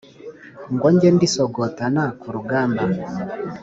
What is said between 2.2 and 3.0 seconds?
rugamba